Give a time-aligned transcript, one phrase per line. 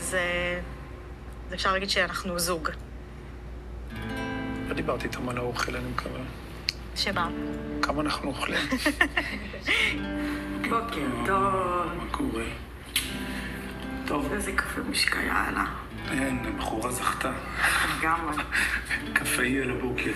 [0.00, 0.60] אז אה,
[1.54, 2.68] אפשר להגיד שאנחנו זוג.
[4.68, 6.20] לא דיברתי איתם על האוכל, אני מקווה.
[6.96, 7.28] שמה?
[7.82, 8.58] כמה אנחנו אוכלים?
[10.70, 11.92] בוקר טוב.
[11.96, 12.44] מה קורה?
[14.06, 15.64] טוב, איזה קפה משקע, יאללה.
[16.10, 17.32] אין, הבחורה זכתה.
[17.98, 18.42] לגמרי.
[19.18, 20.12] קפאי על הבוקר.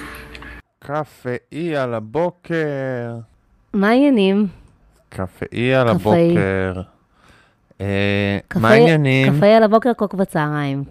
[0.79, 3.15] קפאי על הבוקר.
[3.75, 4.47] מה העניינים?
[5.09, 5.89] קפאי על.
[5.89, 6.94] הבוקר.
[7.81, 9.37] אה, מה העניינים?
[9.37, 10.85] קפה על הבוקר, קוק בצהריים.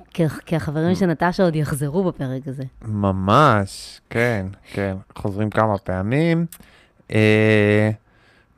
[0.45, 2.63] כי- החברים של נטשה עוד יחזרו בפרק הזה.
[2.85, 4.95] ממש, כן, כן.
[5.15, 6.45] חוזרים כמה פעמים.
[7.13, 7.89] אה,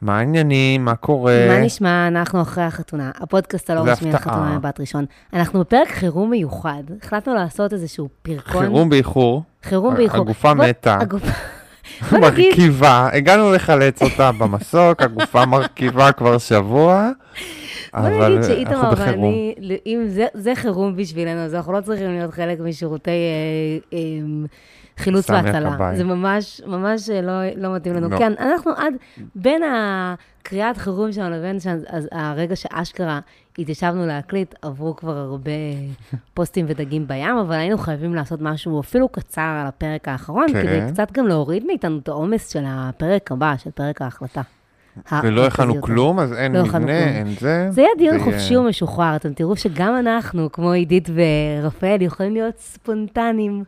[0.01, 0.85] מה העניינים?
[0.85, 1.45] מה קורה?
[1.49, 2.07] מה נשמע?
[2.07, 3.11] אנחנו אחרי החתונה.
[3.19, 4.31] הפודקאסט הלא רשמי הפתעה.
[4.33, 5.05] לחתונה מבת ראשון.
[5.33, 6.83] אנחנו בפרק חירום מיוחד.
[7.03, 8.61] החלטנו לעשות איזשהו פרקון.
[8.61, 9.43] חירום באיחור.
[9.63, 10.21] חירום באיחור.
[10.21, 10.97] הגופה מתה.
[12.21, 17.11] מרכיבה, הגענו לחלץ אותה במסוק, הגופה מרכיבה כבר שבוע,
[17.93, 18.93] בוא נגיד שאיתמר.
[18.97, 23.99] ואני, אם זה, זה חירום בשבילנו, אז אנחנו לא צריכים להיות חלק משירותי אה, אה,
[24.97, 25.91] חילוץ סמי והצלה.
[25.95, 28.09] זה ממש, ממש אה, לא, לא מתאים לנו.
[28.09, 28.17] לא.
[28.17, 28.93] כן, אנחנו עד,
[29.35, 31.57] בין הקריאת חירום שלנו לבין
[32.11, 33.19] הרגע שאשכרה
[33.59, 35.51] התיישבנו להקליט, עברו כבר הרבה
[36.33, 40.61] פוסטים ודגים בים, אבל היינו חייבים לעשות משהו אפילו קצר על הפרק האחרון, כן.
[40.61, 44.41] כדי קצת גם להוריד מאיתנו את העומס של הפרק הבא, של פרק ההחלטה.
[45.23, 45.81] ולא הכנו.
[45.81, 46.89] כלום, אז אין לא מבנה, כלום.
[46.89, 47.67] אין זה.
[47.71, 51.09] זה יהיה דיון יהיה- חופשי ומשוחרר, אתם תראו שגם אנחנו, כמו עידית
[51.61, 53.63] ורפאל, יכולים להיות ספונטניים.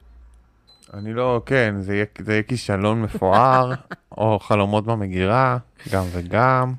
[0.93, 3.73] אני לא, כן, זה יהיה, זה יהיה כישלון מפואר,
[4.17, 5.58] או חלומות במגירה,
[5.93, 6.73] גם וגם.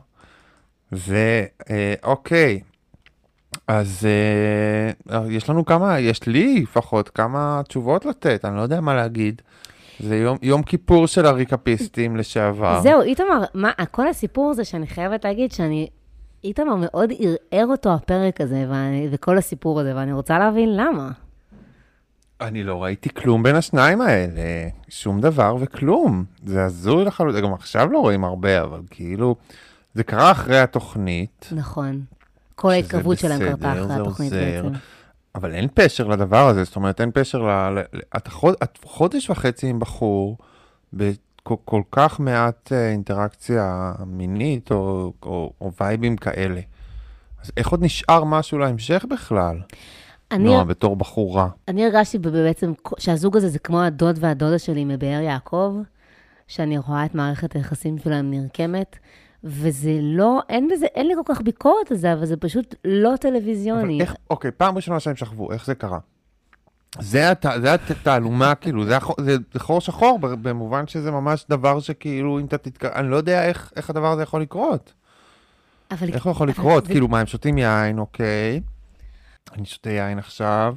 [0.92, 2.60] זה, אה, אוקיי.
[3.68, 4.06] אז
[5.10, 9.42] אה, יש לנו כמה, יש לי לפחות כמה תשובות לתת, אני לא יודע מה להגיד.
[10.00, 12.80] זה יום, יום כיפור של הריקאפיסטים לשעבר.
[12.82, 15.88] זהו, איתמר, מה, כל הסיפור הזה שאני חייבת להגיד שאני,
[16.44, 21.10] איתמר מאוד ערער אותו הפרק הזה, ואני, וכל הסיפור הזה, ואני רוצה להבין למה.
[22.40, 26.24] אני לא ראיתי כלום בין השניים האלה, שום דבר וכלום.
[26.46, 29.36] זה הזוי לחלוטין, גם עכשיו לא רואים הרבה, אבל כאילו,
[29.94, 32.02] זה קרה אחרי התוכנית, נכון.
[32.58, 34.62] כל ההתקרבות שלהם קרתה אחרי התוכנית עוזר.
[34.62, 34.78] בעצם.
[35.34, 37.50] אבל אין פשר לדבר הזה, זאת אומרת, אין פשר ל...
[37.50, 40.36] ל- ל- את חוד- את חודש וחצי עם בחור,
[40.92, 46.60] בכל כל כך מעט אה, אינטראקציה מינית, או, או, או וייבים כאלה.
[47.44, 49.60] אז איך עוד נשאר משהו להמשך בכלל?
[50.32, 51.48] אני, נועה, בתור בחורה.
[51.68, 55.76] אני הרגשתי בעצם שהזוג הזה זה כמו הדוד והדודה שלי מבאר יעקב,
[56.48, 58.96] שאני רואה את מערכת היחסים שלהם נרקמת,
[59.44, 63.08] וזה לא, אין בזה, אין לי כל כך ביקורת על זה, אבל זה פשוט לא
[63.08, 64.00] אבל טלוויזיוני.
[64.00, 65.98] איך, אוקיי, פעם ראשונה שהם שכבו, איך זה קרה?
[67.00, 72.38] זה, הת, זה התעלומה, כאילו, זה, זה, זה חור שחור, במובן שזה ממש דבר שכאילו,
[72.38, 74.92] אם אתה תתקרב, אני לא יודע איך, איך הדבר הזה יכול לקרות.
[75.90, 76.86] אבל איך הוא יכול אבל לקרות?
[76.86, 78.60] זה- כאילו, מה, הם שותים יין, אוקיי.
[79.52, 80.74] אני שותה יין עכשיו,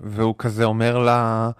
[0.00, 1.50] והוא כזה אומר לה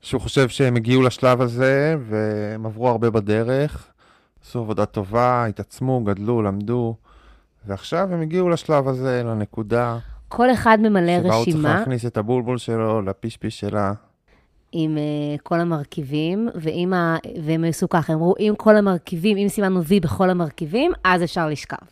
[0.00, 3.86] שהוא חושב שהם הגיעו לשלב הזה, והם עברו הרבה בדרך,
[4.44, 6.96] עשו עבודה טובה, התעצמו, גדלו, למדו,
[7.66, 12.16] ועכשיו הם הגיעו לשלב הזה, לנקודה, כל אחד ממלא שבה הוא צריך רשימה להכניס את
[12.16, 13.92] הבולבול שלו לפשפש שלה.
[14.72, 17.16] עם uh, כל המרכיבים, ועם ה...
[17.42, 21.48] והם עשו ככה, הם אמרו, אם כל המרכיבים, אם סימנו וי בכל המרכיבים, אז אפשר
[21.48, 21.86] לשכב.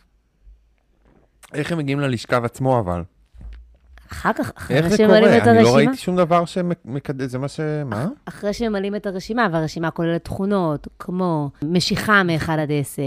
[1.53, 3.03] איך הם מגיעים ללשכב עצמו, אבל?
[4.13, 5.37] אחר כך, אחרי איך זה שממלאים קורה?
[5.37, 7.59] את אני לא הרשימה, ראיתי שום דבר שמקדם, זה מה ש...
[7.85, 8.07] מה?
[8.25, 13.01] אחרי שממלאים את הרשימה, והרשימה כוללת תכונות, כמו משיכה מ-1 עד 10,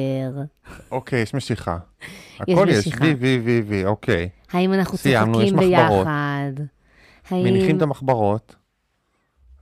[0.90, 1.78] אוקיי, יש משיכה.
[2.40, 2.88] הכל יש.
[3.00, 4.28] וי, וי, וי, וי, אוקיי.
[4.52, 5.56] האם אנחנו צוחקים.
[5.56, 6.52] ביחד,
[7.30, 7.44] האם...
[7.44, 8.54] מניחים את המחברות,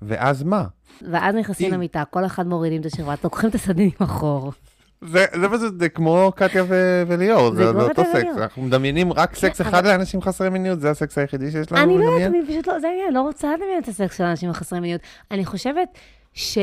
[0.03, 0.65] ואז מה?
[1.11, 4.53] ואז נכנסים למיטה, כל אחד מורידים את השכבת, לוקחים את הסדין עם החור.
[5.01, 8.15] זה, זה פשוט, זה כמו קטיה ו- וליאור, זה זה, זה אותו סקס.
[8.15, 8.39] וליאור.
[8.43, 11.99] אנחנו מדמיינים רק סקס אבל- אחד לאנשים חסרי מיניות, זה הסקס היחידי שיש לנו אני
[11.99, 12.35] לא יודעת, לדמיין?
[12.35, 15.01] אני פשוט לא, זה העניין, לא רוצה לדמיין את הסקס של אנשים חסרי מיניות.
[15.31, 15.89] אני חושבת
[16.33, 16.59] ש...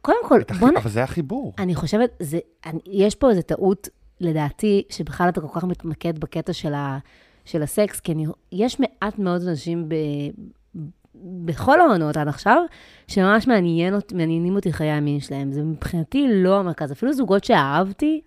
[0.00, 0.76] קודם כל, בוא נ...
[0.76, 1.52] אבל זה החיבור.
[1.58, 3.88] אני חושבת, זה, אני, יש פה איזו טעות,
[4.20, 6.98] לדעתי, שבכלל אתה כל כך מתמקד בקטע של, ה,
[7.44, 9.94] של הסקס, כי אני, יש מעט מאוד אנשים ב,
[11.24, 12.62] בכל העונות עד עכשיו,
[13.08, 15.52] שממש מעניין, מעניינים אותי חיי המין שלהם.
[15.52, 16.92] זה מבחינתי לא המרכז.
[16.92, 18.20] אפילו זוגות שאהבתי,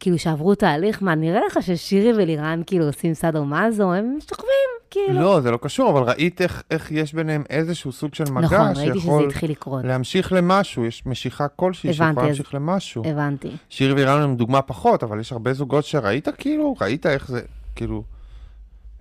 [0.00, 4.50] כאילו שעברו תהליך, מה, נראה לך ששירי ולירן כאילו עושים סאדו מאזו, הם משתחווים,
[4.90, 5.20] כאילו.
[5.20, 8.60] לא, זה לא קשור, אבל ראית איך, איך יש ביניהם איזשהו סוג של מגע נכון,
[8.76, 9.84] ראיתי שזה שיכול התחיל לקרות.
[9.84, 13.02] להמשיך למשהו, יש משיכה כלשהי שיכולה אז- להמשיך למשהו.
[13.06, 13.50] הבנתי.
[13.68, 17.40] שירי ואילן הם דוגמה פחות, אבל יש הרבה זוגות שראית כאילו, ראית איך זה,
[17.76, 18.02] כאילו,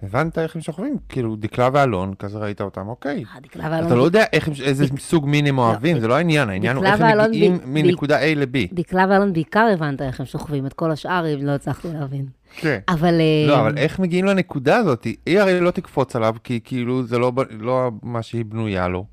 [0.04, 0.98] הבנת איך הם שוכבים?
[1.10, 3.24] כאילו, דקלה ואלון, כזה ראית אותם, אוקיי.
[3.36, 3.88] אה, דקלה ואלון...
[3.88, 6.86] אתה לא יודע איך איזה סוג מין הם אוהבים, לא, זה לא העניין, העניין הוא
[6.86, 8.74] איך הם מגיעים מנקודה A ל-B.
[8.74, 12.26] דקלה ואלון בעיקר הבנת איך הם שוכבים, את כל השאר לא הצלחתי להבין.
[12.56, 12.80] כן.
[12.88, 13.14] אבל...
[13.22, 15.08] אה, לא, אבל איך מגיעים לנקודה הזאת?
[15.26, 19.06] היא הרי לא תקפוץ עליו, כי כאילו זה לא, לא מה שהיא בנויה לו.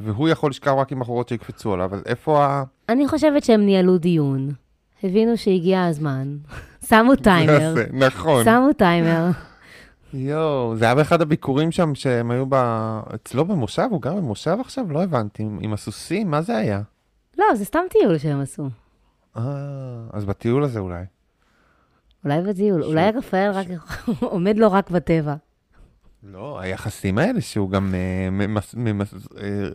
[0.00, 2.64] והוא יכול לשכב רק עם בחורות שיקפצו עליו, אז איפה ה...
[2.88, 4.50] אני חושבת שהם ניהלו דיון,
[5.02, 6.36] הבינו שהגיע הזמן,
[6.88, 8.44] שמו טיימר, נכון.
[8.44, 9.30] שמו טיימר.
[10.14, 12.54] יואו, זה היה באחד הביקורים שם שהם היו ב...
[13.14, 14.92] אצלו במושב, הוא גר במושב עכשיו?
[14.92, 16.82] לא הבנתי, עם, עם הסוסים, מה זה היה?
[17.38, 18.68] לא, זה סתם טיול שהם עשו.
[19.36, 19.42] אה,
[20.12, 21.04] אז בטיול הזה אולי.
[22.24, 23.66] אולי בטיול, ש- אולי רפאל רק
[24.20, 25.34] עומד לו רק בטבע.
[26.22, 29.68] לא, היחסים האלה שהוא גם אה, ממס, ממס, אה,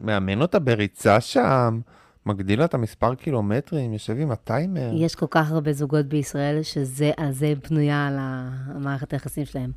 [0.00, 1.80] מאמן אותה בריצה שם,
[2.26, 4.90] מגדיל את המספר קילומטרים, יושב עם הטיימר.
[4.94, 9.72] יש כל כך הרבה זוגות בישראל שזה, על זה בנויה על המערכת היחסים שלהם,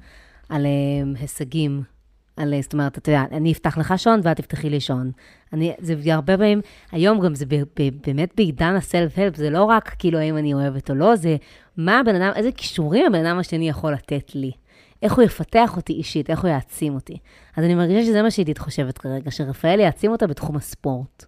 [0.49, 1.83] על אה, הישגים.
[2.37, 5.11] על, זאת אומרת, אתה יודע, אני אפתח לך שעון ואת תפתחי לי שעון.
[5.53, 6.61] אני, זה הרבה פעמים,
[6.91, 10.89] היום גם זה ב, ב, באמת בעידן הסלף-הלפ, זה לא רק כאילו האם אני אוהבת
[10.89, 11.35] או לא, זה
[11.77, 14.51] מה הבן אדם, איזה כישורים הבן אדם השני יכול לתת לי.
[15.01, 17.17] איך הוא יפתח אותי אישית, איך הוא יעצים אותי.
[17.55, 21.25] אז אני מרגישה שזה מה שעידית חושבת כרגע, שרפאל יעצים אותה בתחום הספורט.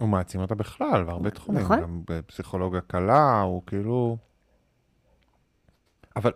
[0.00, 1.62] הוא מעצים אותה בכלל, בהרבה תחומים.
[1.62, 1.80] נכון.
[1.80, 4.16] גם בפסיכולוגיה קלה, הוא כאילו...
[6.16, 6.30] אבל...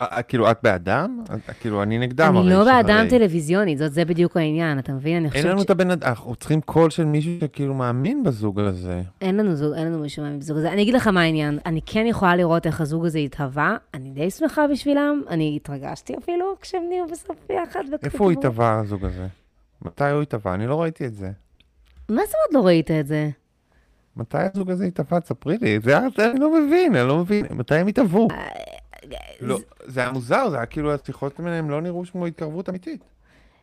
[0.00, 1.24] אה, אה, כאילו, את באדם?
[1.34, 2.36] את- כאילו, אני נגדם.
[2.36, 5.16] אני לא באדם טלוויזיונית, זאת, זה בדיוק העניין, אתה מבין?
[5.16, 5.64] אני אין חושבת לנו ש...
[5.64, 9.02] את הבן אדם, אנחנו צריכים קול של מישהו שכאילו מאמין בזוג הזה.
[9.20, 10.72] אין לנו זוג, אין לנו מישהו מאמין בזוג הזה.
[10.72, 14.30] אני אגיד לך מה העניין, אני כן יכולה לראות איך הזוג הזה התהווה, אני די
[14.30, 17.84] שמחה בשבילם, אני התרגשתי אפילו כשהם נהיו בסוף ביחד.
[18.02, 19.26] איפה הוא התהווה, הזוג הזה?
[19.84, 20.54] מתי הוא התהווה?
[20.54, 21.30] אני לא ראיתי את זה.
[22.08, 23.30] מה זאת אומרת לא ראית את זה?
[24.16, 25.20] מתי הזוג הזה התהווה?
[25.20, 25.80] תספרי לי.
[25.80, 27.46] זה אני לא מבין, אני לא מבין.
[27.50, 28.28] מתי הם התהוו?
[28.30, 28.48] אה,
[29.40, 33.04] לא, זה היה מוזר, זה היה כאילו, השיחות ביניהם לא נראו כמו התקרבות אמיתית.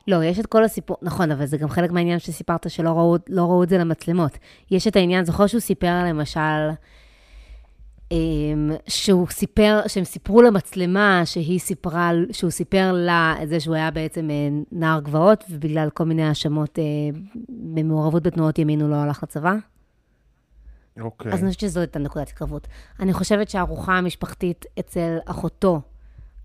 [0.07, 3.41] לא, יש את כל הסיפור, נכון, אבל זה גם חלק מהעניין שסיפרת שלא ראו, לא
[3.41, 4.37] ראו את זה למצלמות.
[4.71, 6.69] יש את העניין, זוכר שהוא סיפר למשל,
[8.87, 14.29] שהוא סיפר, שהם סיפרו למצלמה שהיא סיפרה, שהוא סיפר לה את זה שהוא היה בעצם
[14.29, 14.35] אה,
[14.71, 16.83] נער גבעות, ובגלל כל מיני האשמות אה,
[17.49, 19.53] במעורבות בתנועות ימין הוא לא הלך לצבא?
[20.99, 21.33] אוקיי.
[21.33, 22.67] אז אני חושבת שזו הייתה נקודת התקרבות.
[22.99, 25.81] אני חושבת שהארוחה המשפחתית אצל אחותו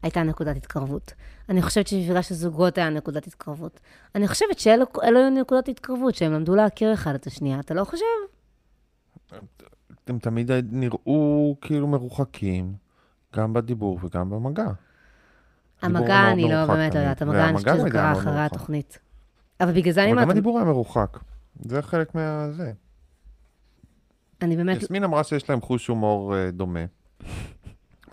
[0.02, 1.12] הייתה נקודת התקרבות.
[1.48, 3.80] אני חושבת שמפגש הזוגות היה נקודת התקרבות.
[4.14, 7.60] אני חושבת שאלו אלו היו נקודות התקרבות, שהם למדו להכיר אחד את השנייה.
[7.60, 8.04] אתה לא חושב?
[10.06, 12.74] הם תמיד נראו כאילו מרוחקים,
[13.36, 14.66] גם בדיבור וגם במגע.
[15.82, 18.40] המגע, אני לא באמת יודעת, המגע, אני חושבת שזה קרה אחרי.
[18.40, 18.98] התוכנית.
[19.60, 21.18] אבל בגלל זה אני אבל גם אומרת, הדיבור היה מרוחק.
[21.60, 22.72] זה חלק מהזה.
[24.42, 26.84] אני באמת, יסמין אמרה שיש להם חוש הומור אה, דומה.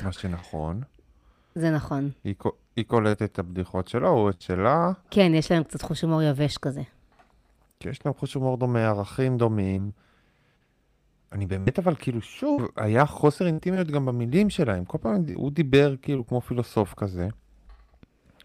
[0.04, 0.82] מה שנכון.
[1.56, 2.10] זה נכון.
[2.24, 4.92] היא קו- היא קולטת את הבדיחות שלו, הוא את שלה.
[5.10, 6.82] כן, יש להם קצת חוש הומור יבש כזה.
[7.80, 9.92] כי יש להם חוש הומור דומה, ערכים דומים.
[11.32, 14.86] אני באמת, אבל כאילו, שוב, היה חוסר אינטימיות גם במילים שלהם.
[14.86, 17.28] כל פעם הוא דיבר כאילו כמו פילוסוף כזה,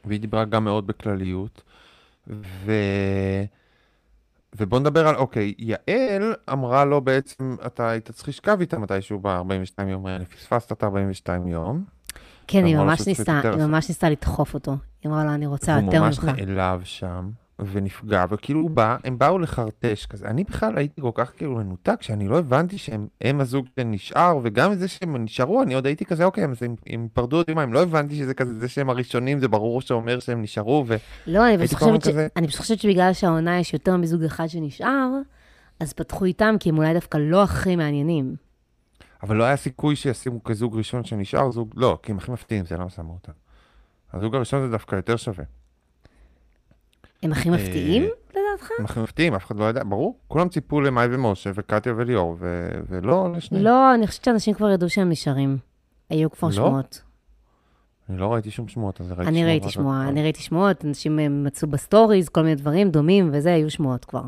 [0.04, 1.62] והיא דיברה גם מאוד בכלליות.
[2.26, 2.72] ו...
[4.58, 9.82] ובוא נדבר על, אוקיי, יעל אמרה לו בעצם, אתה היית צריך לשכב איתה מתישהו ב-42
[9.82, 11.84] יום האלה, פספסת את ה-42 יום.
[12.46, 13.64] כן, היא ממש ניסתה, היא.
[13.64, 14.76] ממש ניסתה לדחוף אותו.
[15.02, 16.38] היא אמרה לה, אני רוצה יותר ממש ממך.
[16.38, 20.26] נעלב שם, ונפגע, וכאילו הוא בא, הם באו לחרטש כזה.
[20.26, 24.72] אני בכלל הייתי כל כך כאילו מנותק, שאני לא הבנתי שהם הם הזוג שנשאר, וגם
[24.72, 27.72] את זה שהם נשארו, אני עוד הייתי כזה, אוקיי, אז הם, הם פרדו אותי מים,
[27.72, 30.96] לא הבנתי שזה כזה, זה שהם הראשונים, זה ברור שאומר שהם נשארו, ו...
[31.26, 32.08] לא, אני פשוט חושבת, ש...
[32.08, 35.08] כזה- חושבת שבגלל שהעונה יש יותר מזוג אחד שנשאר,
[35.80, 38.36] אז פתחו איתם, כי הם אולי דווקא לא הכי מעניינים.
[39.22, 42.76] אבל לא היה סיכוי שישימו כזוג ראשון שנשאר, זוג, לא, כי הם הכי מפתיעים, זה
[42.76, 43.32] לא שמו אותם.
[44.12, 45.44] הזוג הראשון זה דווקא יותר שווה.
[47.22, 48.70] הם הכי אה, מפתיעים, לדעתך?
[48.78, 50.18] הם הכי מפתיעים, אף אחד לא ידע, ברור.
[50.28, 52.68] כולם ציפו למאי ומשה וקטיה וליאור, ו...
[52.88, 53.64] ולא לשניהם.
[53.64, 55.58] לא, אני חושבת שאנשים כבר ידעו שהם נשארים.
[56.10, 56.54] היו כבר לא?
[56.54, 57.02] שמועות.
[58.08, 60.12] אני לא ראיתי שום שמועות, אז ראיתי אני שמועות ראיתי שמועה, עכשיו.
[60.12, 64.22] אני ראיתי שמועות, אנשים אה, מצאו בסטוריז, כל מיני דברים דומים וזה, היו שמועות כבר.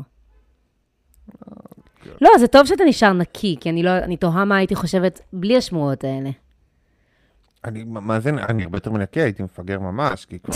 [2.21, 5.57] לא, זה טוב שאתה נשאר נקי, כי אני לא, אני תוהה מה הייתי חושבת בלי
[5.57, 6.29] השמועות האלה.
[7.65, 7.85] אני,
[8.19, 10.55] זה, אני הרבה יותר נקי, הייתי מפגר ממש, כי כבר,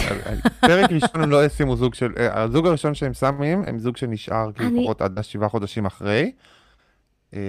[0.62, 4.52] פרק ראשון הם לא ישימו זוג של, אה, הזוג הראשון שהם שמים, הם זוג שנשאר
[4.56, 6.32] כאילו לפחות עד השבעה חודשים אחרי.
[7.34, 7.40] אה,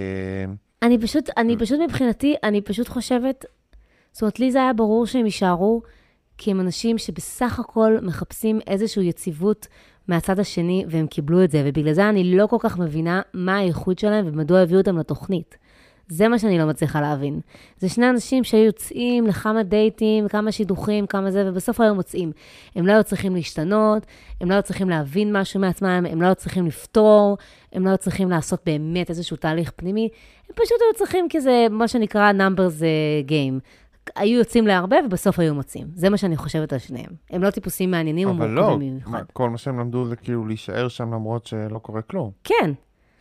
[0.81, 3.45] אני פשוט, אני פשוט מבחינתי, אני פשוט חושבת,
[4.11, 5.81] זאת אומרת, לי זה היה ברור שהם יישארו,
[6.37, 9.67] כי הם אנשים שבסך הכל מחפשים איזושהי יציבות
[10.07, 13.99] מהצד השני, והם קיבלו את זה, ובגלל זה אני לא כל כך מבינה מה האיכות
[13.99, 15.57] שלהם ומדוע הביאו אותם לתוכנית.
[16.07, 17.39] זה מה שאני לא מצליחה להבין.
[17.77, 22.31] זה שני אנשים שהיו יוצאים לכמה דייטים, כמה שידוכים, כמה זה, ובסוף היו מוצאים.
[22.75, 24.05] הם לא היו צריכים להשתנות,
[24.41, 27.37] הם לא היו צריכים להבין משהו מעצמם, הם לא היו צריכים לפתור,
[27.73, 30.09] הם לא היו צריכים לעשות באמת איזשהו תהליך פנימי,
[30.49, 33.59] הם פשוט היו צריכים כזה, מה שנקרא numbers אה, game.
[34.15, 35.87] היו יוצאים להרבה ובסוף היו מוצאים.
[35.93, 37.09] זה מה שאני חושבת על שניהם.
[37.29, 39.11] הם לא טיפוסים מעניינים אבל לא, ומורכבים במיוחד.
[39.11, 42.31] מה, כל מה שהם למדו זה כאילו להישאר שם למרות שלא קורה כלום.
[42.43, 42.71] כן,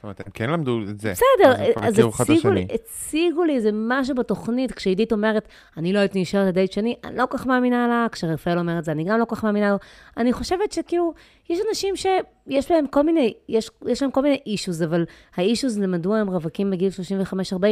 [0.04, 1.12] אומרת, הם כן למדו את זה.
[1.12, 2.66] בסדר, אז הציגו לי.
[2.74, 7.26] הציגו לי איזה משהו בתוכנית, כשעידית אומרת, אני לא הייתי נשארת לדייט שני, אני לא
[7.26, 9.76] כל כך מאמינה לה, כשרפאל אומר את זה, אני גם לא כל כך מאמינה לו.
[10.16, 11.14] אני חושבת שכאילו,
[11.50, 15.04] יש אנשים שיש להם כל מיני, יש, יש להם כל מיני אישוז, אבל
[15.36, 16.90] האישוז למדוע הם רווקים בגיל
[17.32, 17.64] 35-40,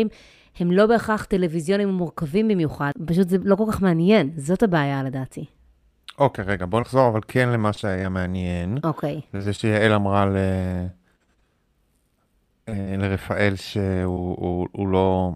[0.61, 5.45] הם לא בהכרח טלוויזיוניים ומורכבים במיוחד, פשוט זה לא כל כך מעניין, זאת הבעיה לדעתי.
[6.19, 8.79] אוקיי, רגע, בוא נחזור אבל כן למה שהיה מעניין.
[8.85, 10.37] אוקיי, זה שיעל אמרה ל...
[12.69, 15.33] אה, לרפאל שהוא הוא, הוא לא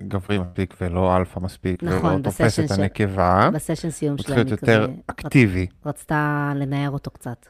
[0.00, 4.46] גברי מספיק ולא אלפא מספיק, נכון, ולא תופס את הנקבה, בסשן סיום הוא צריך שלהם
[4.46, 5.66] להיות יותר כזה, אקטיבי.
[5.86, 7.46] רצתה לנער אותו קצת.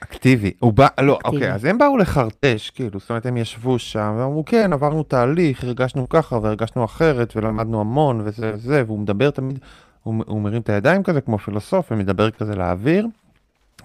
[0.00, 0.52] אקטיבי.
[0.58, 1.36] הוא בא, לא, אקטיבי.
[1.36, 5.64] אוקיי, אז הם באו לחרטש, כאילו, זאת אומרת, הם ישבו שם, ואמרו, כן, עברנו תהליך,
[5.64, 9.58] הרגשנו ככה והרגשנו אחרת, ולמדנו המון, וזה וזה, והוא מדבר תמיד,
[10.02, 13.06] הוא, הוא מרים את הידיים כזה, כמו פילוסוף, ומדבר כזה לאוויר,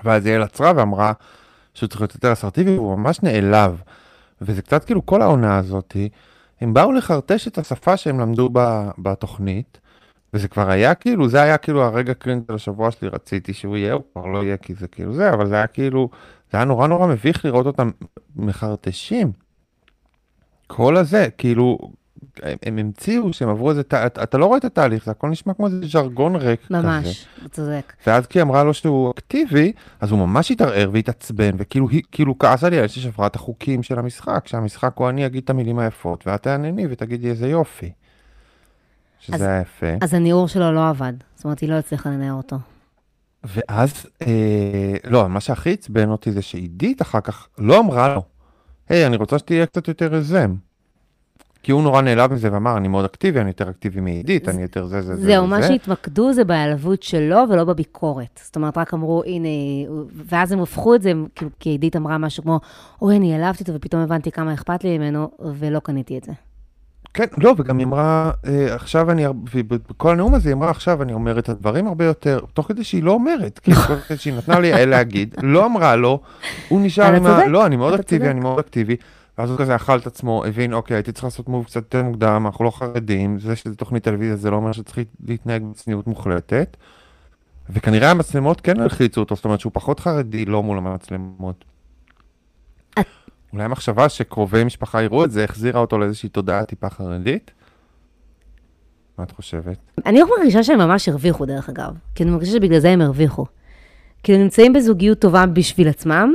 [0.04, 1.13] ואז יעל עצרה ואמרה
[1.74, 3.82] שהוא צריך להיות יותר אסרטיבי, והוא ממש נעלב.
[4.41, 6.10] וזה קצת כאילו כל העונה הזאתי,
[6.62, 8.60] הם באו לחרטש את השפה שהם למדו ב,
[8.98, 9.79] בתוכנית,
[10.33, 13.93] וזה כבר היה כאילו, זה היה כאילו הרגע קרינט של השבוע שלי, רציתי שהוא יהיה,
[13.93, 16.10] הוא כבר לא יהיה כי זה כאילו זה, אבל זה היה כאילו,
[16.51, 17.89] זה היה נורא נורא מביך לראות אותם
[18.36, 19.31] מחרטשים.
[20.67, 21.77] כל הזה, כאילו,
[22.66, 25.66] הם, המציאו שהם עברו איזה, תה- אתה, לא רואה את התהליך, זה הכל נשמע כמו
[25.68, 26.82] איזה ז'רגון ריק כזה.
[26.82, 27.94] ממש, צודק.
[28.08, 32.40] ואז כי היא אמרה לו שהוא אקטיבי, אז הוא ממש התערער והתעצבן, וכאילו היא, כאילו
[32.40, 36.44] כעס עליה, ששברה את החוקים של המשחק, שהמשחק הוא אני אגיד את המילים היפות, ואת
[36.44, 37.92] תענני ותגידי איזה יופי.
[39.20, 39.86] שזה אז- היה יפה.
[40.02, 41.14] אז הניעור שלו לא עבד.
[41.36, 42.58] זאת אומרת, היא לא הצליחה לנער אותו.
[43.44, 44.28] ואז, אה,
[45.10, 48.22] לא, מה שהכי עצבן אותי זה שעידית אחר כך לא אמרה לו,
[48.90, 50.56] היי, אני רוצה שתהיה קצת יותר יזם.
[51.63, 54.86] כי הוא נורא נעלב מזה ואמר, אני מאוד אקטיבי, אני יותר אקטיבי מעידית, אני יותר
[54.86, 58.39] זה, זה, זה, זהו, מה וזה." שהתמקדו זה בהיעלבות שלו ולא בביקורת.
[58.44, 59.48] זאת אומרת, רק אמרו, הנה,
[60.25, 62.60] ואז הם הפכו את זה, כאילו, כי עידית אמרה משהו כמו,
[63.01, 66.32] אוי, אני העלבתי אותו ופתאום הבנתי כמה אכפת לי ממנו, ולא קניתי את זה.
[67.13, 69.24] כן, לא, וגם היא אמרה, אה, עכשיו אני,
[69.68, 73.03] בכל הנאום הזה היא אמרה, עכשיו אני אומרת את הדברים הרבה יותר, תוך כדי שהיא
[73.03, 76.22] לא אומרת, כאילו, תוך כדי שהיא נתנה לי להגיד, לא אמרה לו,
[76.70, 77.46] הוא נשאר עם ה...
[77.48, 78.30] לא, אני מאוד אקטיבי.
[78.30, 78.96] אני מאוד אקטיבי.
[79.38, 82.44] ואז הוא כזה אכל את עצמו, הבין, אוקיי, הייתי צריך לעשות מוב קצת יותר מוקדם,
[82.46, 86.78] אנחנו לא חרדים, זה שזה תוכנית טלוויזיה זה לא אומר שצריך להתנהג בצניעות מוחלטת.
[87.70, 91.66] וכנראה המצלמות כן הלחיצו אותו, זאת אומרת שהוא פחות חרדי, לא מול המצלמות.
[93.00, 93.06] את-
[93.54, 97.52] אולי המחשבה שקרובי משפחה יראו את זה, החזירה אותו לאיזושהי תודעה טיפה חרדית?
[99.18, 99.78] מה את חושבת?
[100.06, 101.94] אני מרגישה שהם ממש הרוויחו, דרך אגב.
[102.16, 103.46] כי אני מרגישה שבגלל זה הם הרוויחו.
[104.24, 106.34] כי הם נמצאים בזוגיות טובה בשביל עצמם,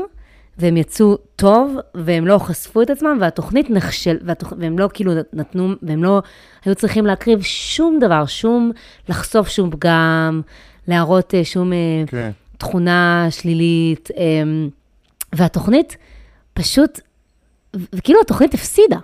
[0.58, 4.52] והם יצאו טוב, והם לא חשפו את עצמם, והתוכנית נכשל, והתוכ...
[4.58, 6.22] והם לא כאילו נתנו, והם לא
[6.64, 8.72] היו צריכים להקריב שום דבר, שום,
[9.08, 10.40] לחשוף שום פגם,
[10.88, 12.30] להראות אה, שום אה, כן.
[12.58, 14.68] תכונה שלילית, אמ,
[15.32, 15.96] והתוכנית
[16.54, 17.00] פשוט,
[17.74, 18.98] וכאילו התוכנית הפסידה.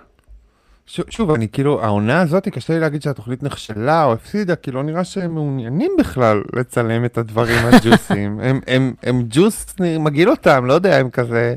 [0.85, 4.83] ש- שוב, אני כאילו, העונה הזאת, קשה לי להגיד שהתוכנית נכשלה או הפסידה, כי לא
[4.83, 8.39] נראה שהם מעוניינים בכלל לצלם את הדברים הג'וסים.
[8.43, 11.55] הם, הם, הם ג'וס מגעיל אותם, לא יודע, הם כזה...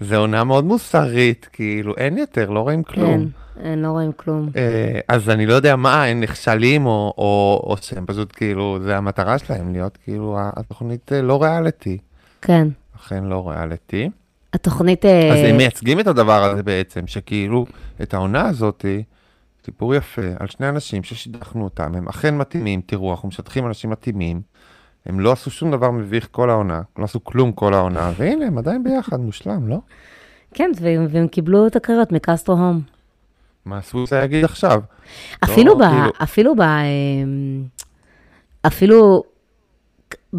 [0.00, 3.10] זה עונה מאוד מוסרית, כאילו, אין יותר, לא רואים כלום.
[3.10, 3.28] אין,
[3.62, 4.48] אין, לא רואים כלום.
[4.56, 8.96] אה, אז אני לא יודע מה, הם נכשלים, או, או, או שהם פשוט כאילו, זה
[8.96, 11.98] המטרה שלהם, להיות כאילו, התוכנית אה, לא ריאליטי.
[12.42, 12.68] כן.
[12.96, 14.10] אכן לא ריאליטי.
[14.56, 15.04] התוכנית...
[15.04, 17.66] אה, אז הם מייצגים את הדבר הזה בעצם, שכאילו,
[18.02, 19.02] את העונה הזאתי,
[19.64, 24.40] סיפור יפה על שני אנשים ששידכנו אותם, הם אכן מתאימים, תראו, אנחנו משטחים אנשים מתאימים,
[25.06, 28.58] הם לא עשו שום דבר מביך כל העונה, לא עשו כלום כל העונה, והנה, הם
[28.58, 29.78] עדיין ביחד, מושלם, לא?
[30.54, 32.80] כן, והם, והם קיבלו את הקריירות מקסטרו הום.
[33.64, 34.82] מה זה להגיד עכשיו?
[35.44, 35.82] אפילו ב...
[35.82, 36.60] כאילו- אפילו ב...
[36.60, 37.64] אמ,
[38.66, 39.22] אפילו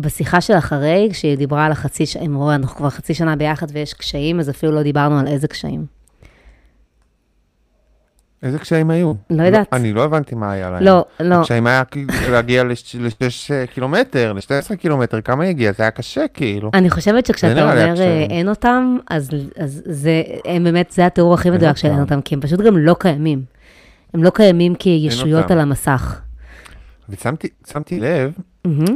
[0.01, 3.67] בשיחה של אחרי, כשהיא דיברה על החצי שנה, הם אמרו, אנחנו כבר חצי שנה ביחד
[3.73, 5.85] ויש קשיים, אז אפילו לא דיברנו על איזה קשיים.
[8.43, 9.13] איזה קשיים היו?
[9.29, 9.67] לא יודעת.
[9.73, 10.83] אני לא הבנתי מה היה להם.
[10.83, 11.35] לא, לא.
[11.35, 12.63] הקשיים היה כאילו להגיע
[12.99, 15.71] לשש קילומטר, ל-12 קילומטר, כמה הגיע?
[15.71, 16.71] זה היה קשה כאילו.
[16.73, 18.01] אני חושבת שכשאתה אומר.
[18.01, 19.29] אה, אין אותם, אז,
[19.85, 22.21] זה, הם באמת, זה התיאור הכי מדויק של אין אותם.
[22.21, 23.41] כי הם פשוט גם לא קיימים.
[24.13, 25.51] הם לא קיימים כישויות.
[25.51, 26.21] על המסך.
[27.09, 28.33] ושמתי שמתי לב
[28.67, 28.95] מהמם.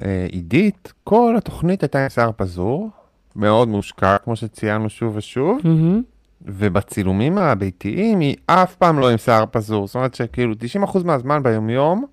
[0.00, 2.90] שעידית, כל התוכנית הייתה עם שיער פזור,
[3.36, 6.02] מאוד מושקע, כמו שציינו שוב ושוב, מהמם.
[6.44, 9.86] ובצילומים הביתיים היא אף פעם לא עם שיער פזור.
[9.86, 10.54] זאת אומרת שכאילו
[10.84, 12.04] 90% מהזמן ביומיום,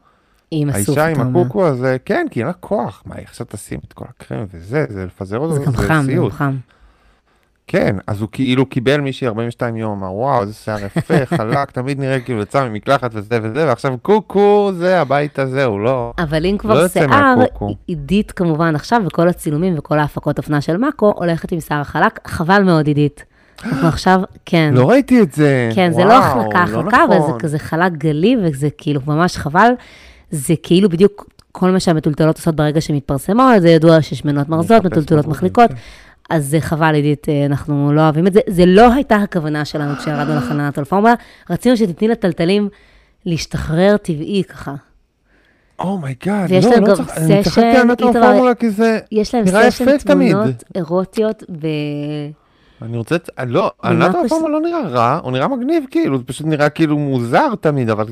[0.51, 1.37] עם הסוף, האישה עם.
[1.37, 3.03] הקוקו הזה, כן, כי אין לה כוח.
[3.05, 5.93] מה, היא עכשיו תשים את כל הקרם וזה, זה לפזר אותו, זה גם חם, זה
[5.93, 6.33] גם סיוט.
[6.33, 6.55] חם.
[7.69, 11.99] כן, אז הוא כאילו קיבל מישהי 42 יום, אמר וואו, איזה שיער יפה, חלק, תמיד
[11.99, 16.13] נראה כאילו יצא ממקלחת וזה וזה, ועכשיו קוקו, זה הבית הזה, הוא לא...
[16.17, 17.35] אבל אם לא כבר יוצא שיער.
[17.87, 22.63] עידית כמובן עכשיו, וכל הצילומים וכל ההפקות אופנה של מאקו, הולכת עם שיער חלק, חבל
[22.63, 23.25] מאוד עידית.
[23.63, 24.73] אנחנו עכשיו, כן.
[24.73, 25.69] לא ראיתי את זה.
[25.75, 27.39] כן, זה וואו, לא החלקה החלקה, אבל זה נכון.
[27.39, 29.71] כזה חלק גלי, וזה כאילו ממש חבל.
[30.31, 34.85] זה כאילו בדיוק כל מה שהמטולטלות עושות ברגע שהן מתפרסמות, זה ידוע ששמנות מרזות, מחפש
[34.85, 35.71] מטולטלות מחליקות.
[36.29, 38.39] אז זה חבל, עידית, אה, אנחנו לא אוהבים את זה.
[38.47, 41.13] זה לא הייתה הכוונה שלנו כשירדנו לחננת הפורמולה.
[41.49, 42.69] רצינו שתתני לטלטלים
[43.25, 44.73] להשתחרר טבעי ככה.
[45.79, 48.99] אומייגאד, ויש לא, להם לא צריך, אני צחקתי סשן, על מטרו איתמר, פורמולה כי זה
[49.11, 50.31] יש להם נראה סשן יפה תמיד.
[50.31, 51.67] תמונות אירוטיות, ו...
[52.81, 53.15] אני רוצה,
[53.47, 56.69] לא, ומה הנטו פשוט- הפורמולה לא נראה רע, הוא נראה מגניב כאילו, זה פשוט נראה
[56.69, 58.05] כאילו מוזר תמיד, אבל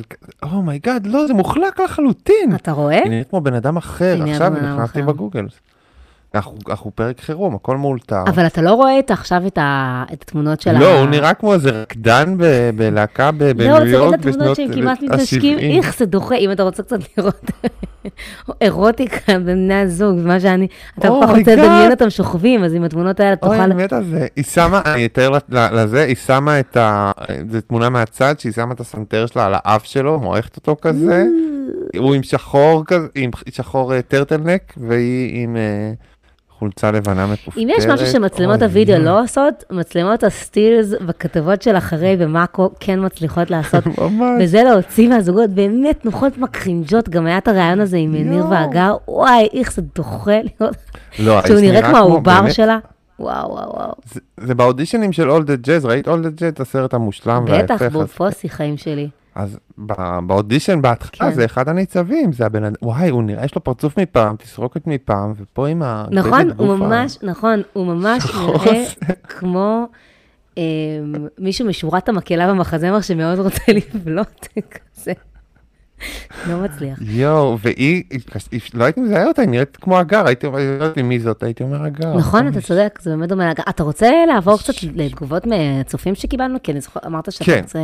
[0.44, 2.56] אומייגאד, לא, זה מוחלק לחלוטין.
[2.56, 2.96] אתה רואה?
[3.04, 5.08] היא נראית כמו בן אדם אחר, עכשיו נכנסתי אחר.
[5.08, 5.46] בגוגל.
[6.36, 8.24] אנחנו אנחנו פרק חירום, הכל מאולתר.
[8.28, 10.04] אבל אתה לא רואה את, עכשיו את, ה...
[10.14, 11.00] את התמונות של לא, ה...
[11.00, 14.74] הוא נראה כמו איזה רקדן ב- בלהקה ב- לא, בניו צריך יורק את התמונות שהם
[14.74, 15.78] כמעט מתנשקים, ה-שבעים.
[15.84, 17.52] איך זה דוחה, אם אתה רוצה קצת לראות
[18.62, 20.68] אירוטיקה בין בני הזוג, מה שאני,
[21.00, 21.56] אתה כל כך רוצה.
[21.56, 23.62] לדמיין אותם שוכבים, אז עם התמונות האלה אוי, תוכל...
[23.62, 24.28] אני מת על זה.
[24.36, 27.12] היא שמה, אני אתאר לזה, היא שמה את ה...
[27.50, 31.24] זו תמונה מהצד, שהיא שמה את הסנטר שלה על האף שלו, מועכת אותו כזה.
[31.98, 35.92] הוא עם שחור כזה, עם שחור אה, טרטלנק, והיא עם אה,
[36.60, 37.64] חולצה לבנה מפופטרת.
[37.64, 39.00] אם יש משהו שמצלמות הוידאו.
[39.00, 43.84] לא עושות, מצלמות הסטילס בכתבות של אחרי במאקו כן מצליחות לעשות.
[44.02, 44.42] ממש.
[44.44, 48.46] וזה להוציא מהזוגות באמת תנוחות מקרינג'ות, גם היה את הרעיון הזה עם ניר.
[48.50, 50.76] והגר, וואי, איך זה דוחה לראות,
[51.20, 52.78] לא, שהוא נראה כמו העובר שלה.
[53.20, 53.92] וואו, וואו, וואו.
[54.14, 57.82] זה- זה באודישנים של the Jazz, ראית the Jazz, הסרט המושלם וההפך.
[57.82, 59.08] בטח, בופוסי חיים שלי.
[59.36, 59.60] אז
[60.28, 61.36] באודישן בהתחלה כן.
[61.36, 65.34] זה אחד הניצבים, זה הבן אדם, וואי, הוא נראה, יש לו פרצוף מפעם, תסרוקת מפעם,
[65.36, 66.06] ופה עם ה...
[66.12, 68.84] נכון, הוא ממש, נכון, הוא ממש נראה הזה.
[69.24, 69.88] כמו
[70.58, 70.64] אמ,
[71.40, 74.48] מישהו משורת המקהלה במחזמר שמאוד רוצה לבלוט
[74.96, 75.14] כזה.
[76.50, 77.00] לא מצליח.
[77.02, 77.76] יואו, והיא,
[78.10, 78.20] היא-
[78.52, 81.44] היא- לא הייתי מזהה אותה, היא נראית כמו הגר, הייתי אומר, לא יודעת מי זאת,
[81.44, 82.18] הייתי אומר הגר.
[82.18, 82.48] נכון.
[82.48, 83.52] אתה צודק, זה באמת דומה.
[83.52, 86.58] אתה רוצה לעבור קצת לתגובות מהצופים שקיבלנו?
[86.64, 87.60] כי אני זוכרת, אמרת שאתה כן.
[87.64, 87.80] רוצה...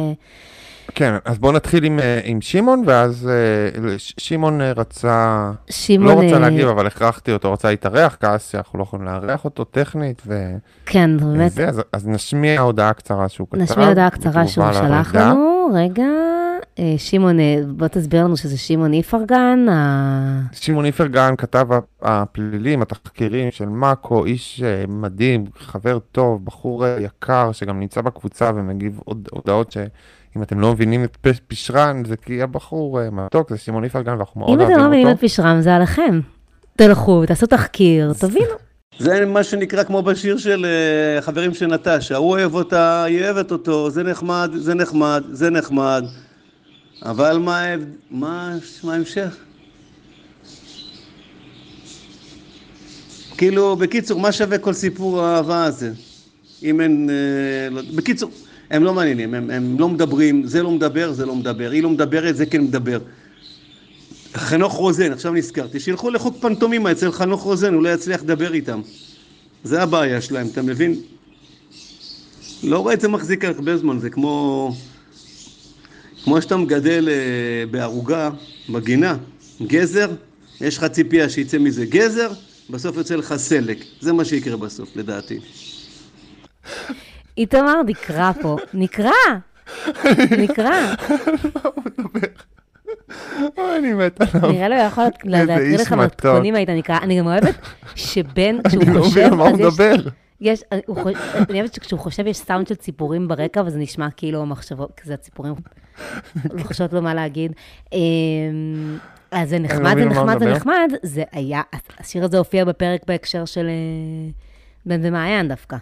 [0.95, 6.07] כן, אז בואו נתחיל עם, אה, עם שמעון, ואז אה, ש- שמעון אה, רצה, שמעון...
[6.07, 10.21] לא רוצה להגיב, אבל הכרחתי אותו, רצה להתארח, כעס שאנחנו לא יכולים לארח אותו טכנית,
[10.27, 10.51] ו...
[10.85, 11.51] כן, באמת.
[11.51, 13.57] זה, אז, אז נשמיע הודעה קצרה שהוא כתב.
[13.61, 15.15] נשמיע הודעה קצרה שהוא שלח.
[15.15, 15.69] לנו.
[15.73, 16.03] רגע,
[16.97, 19.65] שמעון, בוא תסביר לנו שזה שמעון איפרגן.
[19.69, 21.67] ה- שמעון איפרגן, כתב
[22.01, 29.27] הפלילים, התחקירים של מאקו, איש מדהים, חבר טוב, בחור יקר, שגם נמצא בקבוצה ומגיב הוד-
[29.31, 29.71] הודעות
[30.33, 31.17] שאם אתם לא מבינים את
[31.47, 34.83] פשרן, זה כי הבחור אה, מתוק, זה שמעון איפרגן, ואנחנו מאוד אם אתם אוהבים לא
[34.85, 34.89] אותו.
[34.97, 36.19] מבינים את פשרם, זה עליכם.
[36.77, 38.45] תלכו, תעשו תחקיר, תבינו.
[38.99, 43.51] זה מה שנקרא כמו בשיר של אה, חברים של נטשה, הוא אוהב אותה, היא אוהבת
[43.51, 46.03] אותו, זה נחמד, זה נחמד, זה נחמד,
[47.03, 49.37] אבל מה ההבד- מה מה ההמשך?
[53.37, 55.91] כאילו, בקיצור, מה שווה כל סיפור האהבה הזה?
[56.63, 57.09] אם אין...
[57.09, 58.31] אה, לא, בקיצור,
[58.71, 61.89] הם לא מעניינים, הם, הם לא מדברים, זה לא מדבר, זה לא מדבר, היא לא
[61.89, 62.99] מדברת, זה כן מדבר.
[64.35, 68.81] חנוך רוזן, עכשיו נזכרתי, שילכו לחוג פנטומימה אצל חנוך רוזן, הוא לא יצליח לדבר איתם.
[69.63, 70.99] זה הבעיה שלהם, אתה מבין?
[72.63, 74.71] לא רואה את זה מחזיק הרבה זמן, זה כמו...
[76.23, 78.29] כמו שאתה מגדל אה, בערוגה,
[78.69, 79.17] בגינה,
[79.67, 80.11] גזר,
[80.61, 82.31] יש לך ציפייה שיצא מזה גזר,
[82.69, 83.85] בסוף יוצא לך סלק.
[83.99, 85.39] זה מה שיקרה בסוף, לדעתי.
[87.37, 89.11] איתמר נקרא פה, נקרא,
[90.37, 90.95] נקרא.
[93.57, 94.51] אוי, אני מת עליו.
[94.51, 95.91] נראה לי הוא יכול איזה להקריא לך.
[95.93, 96.97] מתכונים היית נקרא.
[96.97, 97.55] אני גם אוהבת
[97.95, 99.57] שבן, אני כשהוא לא מבין חושב, על מה הוא.
[99.57, 99.95] מדבר.
[100.41, 101.17] יש, הוא חושב,
[101.49, 105.53] אני אוהבת שכשהוא חושב יש סאונד של ציפורים ברקע, וזה נשמע כאילו המחשבות, כזה הציפורים
[106.57, 107.51] לוחשות לו מה להגיד.
[107.93, 108.97] אמ,
[109.31, 110.55] אז זה נחמד, זה מה הוא נחמד, זה מדבר.
[110.57, 111.61] נחמד, זה היה,
[111.99, 114.31] השיר הזה הופיע בפרק בהקשר של אה,
[114.85, 115.77] בן ומעיין דווקא.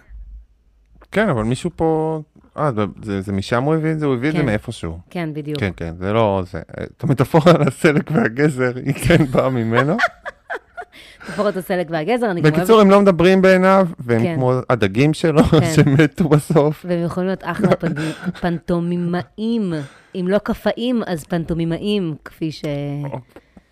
[1.12, 2.22] כן, אבל מישהו פה...
[2.58, 4.06] אה, זה- זה- זה משם הוא הביא את זה?
[4.06, 4.46] הוא הביא את זה כן.
[4.46, 4.98] מאיפשהו.
[5.10, 5.60] כן, בדיוק.
[5.60, 6.44] כן, כן, זה לא...
[6.52, 6.62] זה...
[6.84, 9.98] את המטאפורה על הסלק והגזר, היא כן באה ממנו.
[11.50, 14.36] את הסלק והגזר, אני גם אוהבת, בקיצור, הם לא מדברים בעיניו, והם כן.
[14.36, 15.60] כמו הדגים שלו, כן.
[15.76, 16.86] שמתו בסוף.
[16.90, 19.74] והם יכולים להיות אחלה פנ- פנטומימאים.
[20.16, 23.22] אם לא קפאים, אז פנטומימאים, כפי ששמעון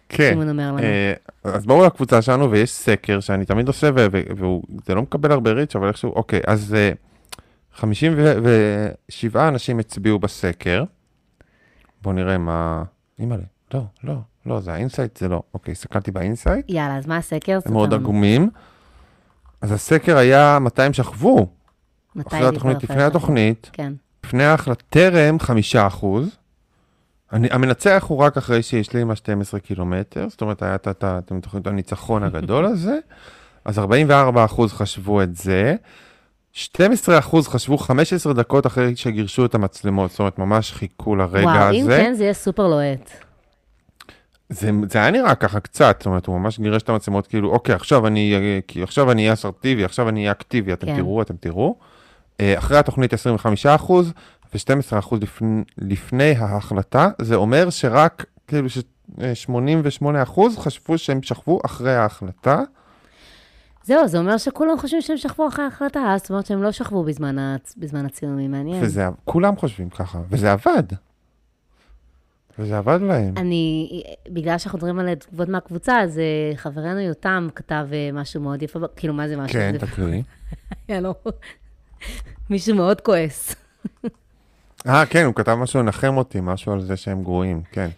[0.09, 0.37] כן.
[0.49, 0.79] אומר לנו.
[0.79, 5.75] אה, אז בואו לקבוצה שלנו, ויש סקר שאני תמיד עושה, וזה לא מקבל הרבה reach,
[5.75, 6.91] אבל איכשהו, אוקיי, אז אה,
[7.77, 10.83] 57 אנשים הצביעו בסקר.
[12.01, 12.83] בואו נראה מה...
[13.19, 15.41] אימא'לה, לא, לא, לא, זה ה insight, זה לא.
[15.53, 17.59] אוקיי, הסתכלתי ב insight, יאללה, אז מה הסקר?
[17.65, 17.93] הם מאוד.
[17.93, 18.49] עגומים.
[19.61, 21.47] אז הסקר היה מתי הם שכבו.
[22.15, 23.93] מתי אחרי התוכנית, לפני התוכנית, כן.
[24.25, 26.37] לפני ההחלטה, טרם חמישה אחוז.
[27.33, 32.99] אני, המנצח הוא רק אחרי שהשלים ה-12 קילומטר, זאת אומרת, היה את הניצחון הגדול הזה,
[33.65, 35.75] אז 44 אחוז חשבו את זה,
[36.57, 41.71] 12 אחוז חשבו 15 דקות אחרי שגירשו את המצלמות, זאת אומרת, ממש חיכו לרגע וואו,
[41.71, 41.97] אם הזה.
[41.97, 43.11] כן, זה יהיה סופר לוהט.
[44.49, 47.75] זה, זה היה נראה ככה קצת, זאת אומרת, הוא ממש גירש את המצלמות, כאילו, אוקיי,
[47.75, 48.33] עכשיו אני,
[48.83, 50.95] עכשיו אני אהיה אסרטיבי, עכשיו אני אהיה אקטיבי, אתם כן.
[50.95, 51.75] תראו, אתם תראו.
[52.39, 54.13] אה, אחרי התוכנית 25 אחוז,
[54.53, 58.77] ו-12 אחוז לפני, לפני ההחלטה, זה אומר שרק, כאילו, ש...
[59.21, 62.61] אה, 88 אחוז חשבו שהם שכבו אחרי ההחלטה.
[63.87, 67.39] זהו, זה אומר שכולם חושבים שהם שכבו אחרי ההחלטה, זאת אומרת שהם לא שכבו בזמן,
[67.39, 67.75] הצ...
[67.77, 68.83] בזמן הצילומים, מעניין.
[68.83, 70.83] וזה, כולם חושבים ככה, וזה עבד.
[72.59, 73.33] וזה עבד להם.
[73.37, 78.61] אני, בגלל שאנחנו מדברים על תגובות מהקבוצה, אז אה, חברנו יותם כתב אה, משהו מאוד
[78.61, 79.59] יפה, כאילו, מה זה משהו?
[79.59, 79.75] כן.
[80.87, 81.13] היה לו
[82.49, 83.55] מישהו מאוד כועס.
[84.87, 87.89] אה, כן, הוא כתב משהו לנחם אותי, משהו על זה שהם גרועים, כן.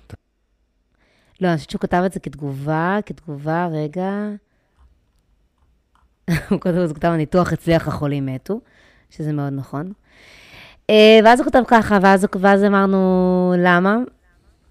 [1.42, 4.12] לא, אני חושבת שהוא כתב את זה כתגובה, כתגובה, רגע.
[6.50, 8.60] הוא כתב, הוא כתב, הניתוח הצליח, החולים מתו,
[9.10, 9.92] שזה מאוד נכון.
[10.90, 13.98] אה, ואז הוא כתב ככה, ואז, ואז אמרנו, למה?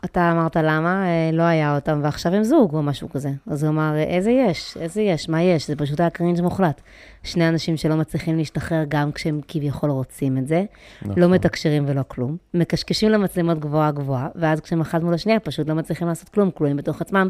[0.05, 3.31] אתה אמרת למה, אה, לא היה אותם, ועכשיו הם זוג או משהו כזה.
[3.47, 5.69] אז הוא אמר, איזה יש, איזה יש, מה יש?
[5.69, 6.81] זה פשוט היה קרינג' מוחלט.
[7.23, 10.65] שני אנשים שלא מצליחים להשתחרר גם כשהם כביכול רוצים את זה,
[11.03, 11.19] נכון.
[11.19, 15.75] לא מתקשרים ולא כלום, מקשקשים למצלמות גבוהה גבוהה, ואז כשהם אחד מול השנייה פשוט לא
[15.75, 17.29] מצליחים לעשות כלום, כלואים בתוך עצמם.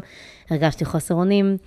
[0.49, 1.57] הרגשתי חוסר אונים.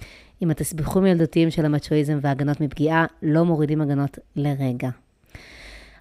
[0.41, 4.89] עם התסביכים הילדותיים של המצ'ואיזם והגנות מפגיעה, לא מורידים הגנות לרגע.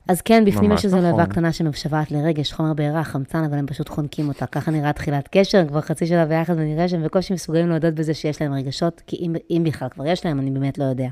[0.08, 1.10] אז כן, בפנים יש איזו נכון.
[1.10, 4.46] לבבה קטנה שמשוועת לרגש, חומר בעירה, חמצן, אבל הם פשוט חונקים אותה.
[4.46, 8.42] ככה נראה תחילת קשר, כבר חצי שנה ביחד, ונראה שהם בקושי מסוגלים להודות בזה שיש
[8.42, 11.08] להם רגשות, כי אם, אם בכלל כבר יש להם, אני באמת לא יודע.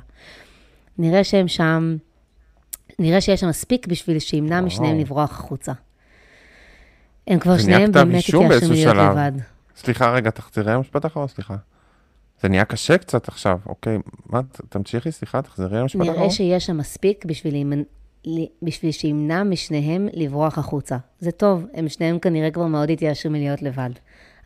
[0.98, 1.98] נראה שהם שם,
[3.00, 4.62] נראה שיש שם מספיק בשביל שימנע.
[4.62, 5.74] משניהם לברוח החוצה.
[7.28, 9.12] הם כבר שניהם באמת התייאשו שלב.
[9.12, 9.32] לבד.
[9.78, 11.56] סליחה, רגע, תחזרי המשפט האחרון, סליחה.
[12.42, 13.98] זה נהיה קשה קצת עכשיו, אוקיי,
[14.30, 16.18] מה, תמשיכי, סליחה, תחזרי למשפט האחרון.
[16.18, 17.84] נראה שיש שם מספיק בשביל,
[18.62, 20.98] בשביל שימנע משניהם לברוח החוצה.
[21.20, 23.90] זה טוב, הם שניהם כנראה כבר מאוד התייאשו מלהיות לבד.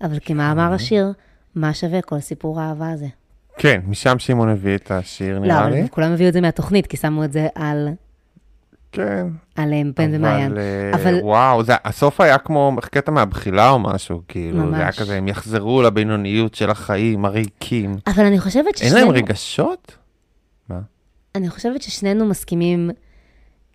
[0.01, 1.13] אבל כמאמר השיר,
[1.55, 3.07] מה שווה כל סיפור האהבה הזה?
[3.57, 5.89] כן, משם שמעון הביא את השיר, לא, נראה אבל לי.
[5.89, 7.89] כולם הביאו את זה מהתוכנית, כי שמו את זה על,
[8.93, 10.51] כן, על פן ומעיין.
[10.51, 14.85] אבל, אה, אבל- וואו, זה, הסוף היה כמו קטע מהבחילה או משהו, כאילו, זה היה
[14.85, 14.99] ממש.
[14.99, 17.95] כזה, הם יחזרו לבינוניות של החיים הריקים.
[18.07, 19.11] אבל אני חושבת אין ששנינו...
[19.11, 19.97] להם רגשות?
[20.69, 20.79] מה?
[21.35, 22.89] אני חושבת ששנינו מסכימים,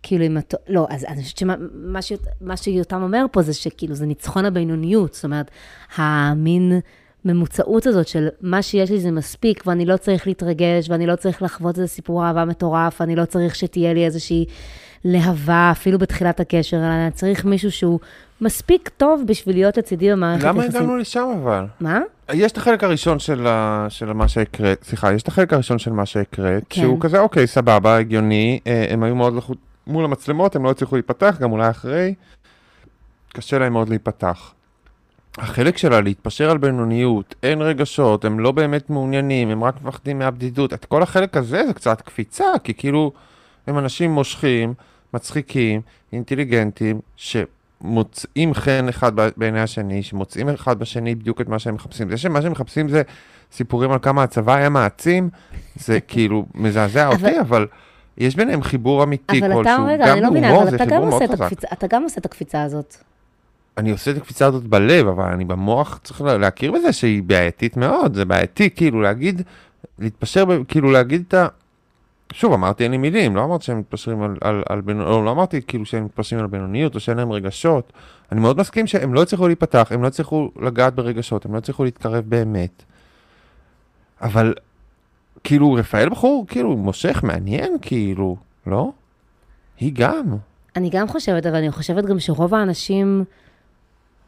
[0.03, 0.53] כאילו, עם הת...
[0.67, 4.45] לא, אז אני חושבת שמה מה ש- מה שיותם אומר פה זה שכאילו, זה ניצחון
[4.45, 5.13] הבינוניות.
[5.13, 5.51] זאת אומרת,
[5.95, 6.79] המין
[7.25, 11.41] ממוצעות הזאת של מה שיש לי זה מספיק, ואני לא צריך להתרגש, ואני לא צריך
[11.41, 14.45] לחוות איזה סיפור אהבה מטורף, אני לא צריך שתהיה לי איזושהי
[15.05, 17.99] להבה, אפילו בתחילת הקשר, אלא צריך מישהו שהוא
[18.41, 20.81] מספיק טוב בשביל להיות לצידי במערכת למה יחסים.
[20.81, 21.65] הגענו לשם אבל?
[21.79, 21.99] מה?
[22.33, 23.85] יש את החלק הראשון של, ה...
[23.89, 26.81] של מה שהקראת, סליחה, יש את החלק הראשון של מה שהקראת, כן.
[26.81, 29.57] שהוא כזה, אוקיי, סבבה, הגיוני, אה, הם היו מאוד לחוט...
[29.87, 32.13] מול המצלמות, הם לא הצליחו להיפתח, גם אולי אחרי,
[33.33, 34.53] קשה להם מאוד להיפתח.
[35.37, 40.73] החלק שלה להתפשר על בינוניות, אין רגשות, הם לא באמת מעוניינים, הם רק מפחדים מהבדידות,
[40.73, 43.11] את כל החלק הזה זה קצת קפיצה, כי כאילו,
[43.67, 44.73] הם אנשים מושכים,
[45.13, 45.81] מצחיקים,
[46.13, 52.09] אינטליגנטים, שמוצאים חן אחד בעיני השני, שמוצאים אחד בשני בדיוק את מה שהם מחפשים.
[52.09, 53.01] זה שמה שהם מחפשים זה
[53.51, 55.29] סיפורים על כמה הצבא היה מעצים,
[55.75, 57.67] זה כאילו מזעזע אבל- אותי, אבל
[58.17, 60.85] יש ביניהם חיבור אמיתי אבל כלשהו, אתה, רגע, גם אני לא מבינה, אבל זה אתה
[60.85, 61.41] גם, עושה את חזק.
[61.41, 62.95] הקפיצה, אתה גם עושה את הקפיצה הזאת.
[63.77, 67.77] אני עושה את הקפיצה הזאת בלב, אבל אני במוח צריך לה- להכיר בזה שהיא בעייתית
[67.77, 69.41] מאוד, זה בעייתי, כאילו להגיד,
[69.99, 71.47] להתפשר, כאילו להגיד את ה...
[72.33, 75.31] שוב, אמרתי אין לי מילים, לא אמרתי שהם מתפשרים על, על, על בינוניות, לא, לא
[75.31, 77.93] אמרתי כאילו שהם מתפשרים על בינוניות או שאין להם רגשות.
[78.31, 81.83] אני מאוד מסכים שהם לא הצליחו להיפתח, הם לא הצליחו לגעת ברגשות, הם לא הצליחו
[81.83, 82.83] להתקרב באמת.
[84.21, 84.53] אבל,
[85.43, 88.37] כאילו, רפאל בחור, כאילו, מושך, מעניין, כאילו,
[88.67, 88.91] לא?
[89.79, 90.35] היא גם.
[90.75, 93.23] אני גם חושבת, אבל אני חושבת גם שרוב האנשים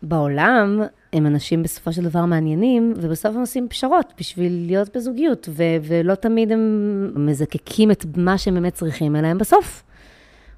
[0.04, 0.82] בעולם
[1.14, 6.16] הם אנשים בסופו של דבר מעניינים, ובסוף הם עושים פשרות בשביל להיות בזוגיות, ו- ולא
[6.16, 9.84] תמיד הם מזקקים את מה שהם באמת צריכים, אלא הם בסוף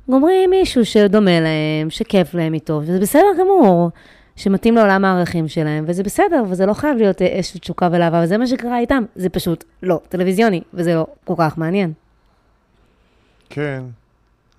[0.10, 3.90] גומרים מישהו שדומה להם, שכיף להם איתו, וזה בסדר גמור,
[4.36, 8.48] שמתאים לעולם הערכים שלהם, וזה בסדר, וזה לא חייב להיות אש ותשוקה ולהבה, וזה מה
[8.48, 11.94] שקרה איתם, זה פשוט לא טלוויזיוני, וזה לא כל כך מעניין.
[13.50, 13.84] כן.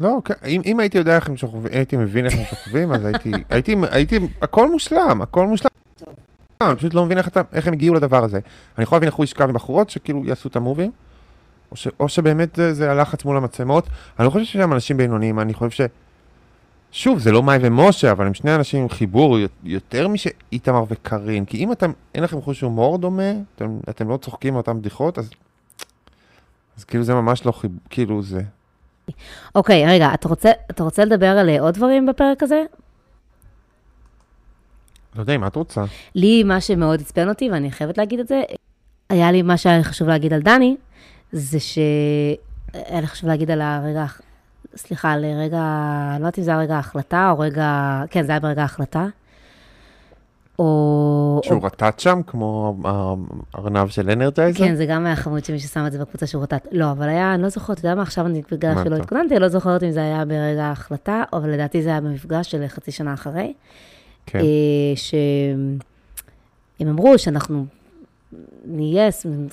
[0.00, 3.04] לא, כן, אם, אם הייתי יודע איך הם שוכבים, הייתי מבין איך הם שוכבים, אז
[3.04, 5.70] הייתי, הייתי, הייתי, הכל מושלם, הכל מושלם.
[6.68, 8.38] אני פשוט לא מבין איך, אתה, איך הם הגיעו לדבר הזה.
[8.78, 10.90] אני יכול להבין איך הוא ישכב עם בחורות שכאילו יעשו את המובים,
[11.70, 13.88] או, ש, או שבאמת זה, זה הלחץ מול המצלמות.
[14.18, 15.80] אני לא חושב שהם אנשים בינוניים, אני חושב ש...
[16.92, 21.44] שוב, זה לא מאי ומשה, אבל הם שני אנשים עם חיבור יותר משאיתמר וקארין.
[21.44, 25.30] כי אם אתם, אין לכם חוש הומור דומה, אתם, אתם לא צוחקים מאותן בדיחות, אז,
[26.78, 28.42] אז כאילו זה ממש לא חיבור, כאילו זה...
[29.54, 32.62] אוקיי, רגע, אתה רוצה, אתה רוצה לדבר על אה, עוד דברים בפרק הזה?
[35.16, 35.84] לא יודע, מה את רוצה?
[36.14, 38.42] לי, מה שמאוד עצבן אותי, ואני חייבת להגיד את זה,
[39.08, 40.76] היה לי, מה שהיה חשוב להגיד על דני,
[41.32, 41.78] זה ש...
[42.72, 44.04] היה לי חשוב להגיד על הרגע,
[44.76, 45.62] סליחה, על רגע,
[46.10, 49.06] לא יודעת אם זה היה רגע ההחלטה, או רגע, כן, זה היה ברגע ההחלטה.
[50.58, 51.40] או...
[51.44, 51.66] שהוא או...
[51.66, 52.76] רטט שם, כמו
[53.54, 54.58] הארנב של אנרג'ייזר?
[54.58, 56.66] כן, זה גם היה חמוד שמי ששם את זה בקבוצה שהוא רטט.
[56.72, 58.96] לא, אבל היה, אני לא זוכרת, אתה יודע מה, עכשיו אני, בגלל שלא?
[58.96, 62.92] התכוננתי, לא זוכרת אם זה היה ברגע ההחלטה, אבל לדעתי זה היה במפגש של חצי
[62.92, 63.52] שנה אחרי.
[64.26, 64.38] כן.
[64.38, 64.44] אה,
[64.96, 65.78] שהם
[66.88, 67.66] אמרו שאנחנו
[68.64, 69.08] נהיה,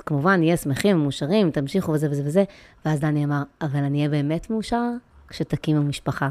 [0.05, 2.43] כמובן, נהיה שמחים ומאושרים, תמשיכו וזה וזה וזה,
[2.85, 4.83] ואז דני אמר, אבל אני אהיה באמת מאושר
[5.27, 6.29] כשתקימו משפחה.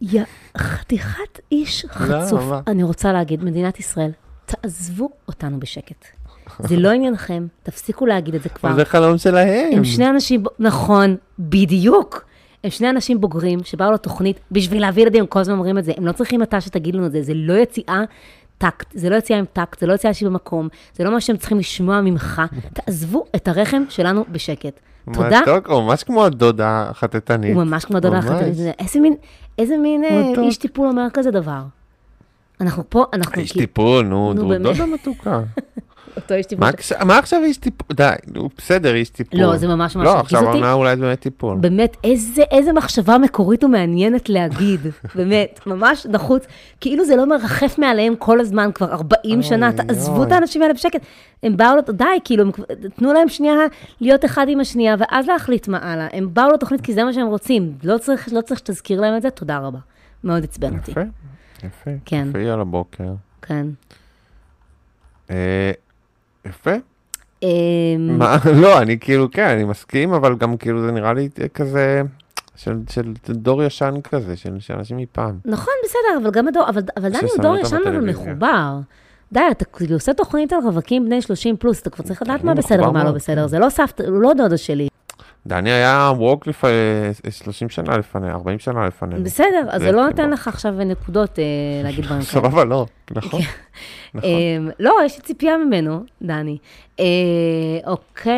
[0.00, 0.22] יא
[0.58, 2.42] חתיכת איש חצוף.
[2.42, 2.60] מה?
[2.66, 4.10] אני רוצה להגיד, מדינת ישראל,
[4.46, 6.04] תעזבו אותנו בשקט.
[6.58, 8.74] זה לא עניינכם, תפסיקו להגיד את זה כבר.
[8.74, 9.70] זה חלום שלהם.
[9.72, 12.24] הם שני אנשים, נכון, בדיוק.
[12.64, 15.92] הם שני אנשים בוגרים שבאו לתוכנית בשביל להביא ילדים, הם כל הזמן אומרים את זה.
[15.96, 18.02] הם לא צריכים אתה שתגיד לנו את זה, זה לא יציאה
[18.58, 21.36] טקט, זה לא יציאה עם טקט, זה לא יציאה שהיא במקום, זה לא מה שהם
[21.36, 22.42] צריכים לשמוע ממך.
[22.72, 24.80] תעזבו את הרחם שלנו בשקט.
[25.12, 25.40] תודה.
[25.42, 27.54] מתוק, הוא ממש כמו הדודה החטטנית.
[27.54, 28.24] הוא ממש כמו דודה ממש.
[28.24, 28.74] החתנית.
[28.78, 29.14] איזה מין,
[29.58, 30.42] איזה מין אה.
[30.42, 31.62] איש טיפול אומר כזה דבר.
[32.60, 34.34] אנחנו פה, אנחנו איש טיפול, נו.
[34.34, 35.40] דודה מתוקה.
[36.16, 36.64] אותו איש טיפול.
[36.66, 37.96] מה עכשיו- עכשיו איש טיפול?
[37.96, 39.40] די, נו, בסדר, איש טיפול.
[39.40, 40.50] לא, זה ממש ממש לא, הרגיז עכשיו אותי.
[40.50, 41.58] העונה אולי באמת טיפול.
[41.58, 44.80] באמת, איזה, מחשבה מקורית ומעניינת להגיד,
[45.14, 46.44] באמת, ממש נחוץ.
[46.80, 50.22] כאילו זה לא מרחף מעליהם כל הזמן, כבר 40 שנה, תעזבו.
[50.22, 51.00] את האנשים האלה בשקט.
[51.42, 52.44] הם באו, די, כאילו,
[52.96, 53.54] תנו להם שנייה
[54.00, 56.08] להיות אחד עם השנייה, ואז להחליט מה הלאה.
[56.12, 59.22] הם באו לתוכנית כי זה מה שהם רוצים, לא צריך, לא צריך שתזכיר להם את
[59.22, 59.78] זה, תודה רבה.
[60.24, 60.90] מאוד עצבן אותי.
[60.90, 61.00] יפה,
[61.64, 61.90] יפה.
[62.04, 62.26] כן.
[62.30, 63.12] יפה על הבוקר.
[63.42, 63.66] כן.
[66.46, 66.70] יפה.
[67.42, 67.48] אמ,
[68.18, 72.02] מה, לא, אני כאילו, כן, אני מסכים, אבל גם כאילו זה נראה לי כזה,
[72.56, 75.38] של של דור ישן כזה, של של אנשים מפעם.
[75.44, 78.10] נכון, בסדר, אבל גם הדור, אבל, אבל דני הוא דור ישן אבל.
[78.10, 78.78] מחובר.
[79.32, 82.46] די, אתה כאילו עושה תוכנית על רווקים בני 30 פלוס, אתה כבר צריך לדעת הוא
[82.46, 83.48] מה בסדר מחובר ומה לא בסדר, כן.
[83.48, 84.88] זה לא סבתא, הוא לא דודה שלי.
[85.46, 86.70] דני היה ווק לפני
[87.30, 89.14] 30 שנה לפני, 40 שנה לפני.
[89.20, 91.44] בסדר, אז זה לא כאילו- נותן לך עכשיו נקודות אה,
[91.84, 92.30] להגיד דברים כאלה.
[92.32, 93.40] סבבה, לא, נכון.
[94.14, 94.30] נכון.
[94.30, 96.58] אמ, לא, יש לי ציפייה ממנו, דני.
[97.00, 97.04] אה,
[97.86, 98.32] אוקיי,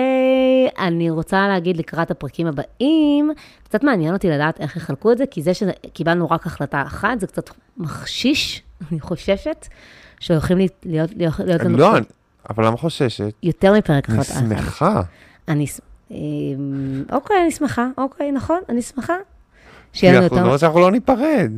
[0.78, 3.30] אני רוצה להגיד לקראת הפרקים הבאים,
[3.64, 7.26] קצת מעניין אותי לדעת איך יחלקו את זה, כי זה שקיבלנו רק החלטה אחת, זה
[7.26, 9.66] קצת מחשיש, אני חוששת,
[10.20, 11.10] שהולכים להיות,
[11.64, 12.06] לנו לא, אני-
[12.50, 13.32] אבל למה חוששת?
[13.42, 14.48] יותר מפרק אני החלטה אחת.
[14.48, 15.00] שמחה.
[15.48, 15.85] אני, ש- אמ,
[17.12, 19.14] אוקיי, אני שמחה, אוקיי, נכון, אני שמחה.
[19.92, 20.48] שיהיה לנו אנחנו יותר...
[20.48, 21.52] לא שאנחנו לא ניפרד.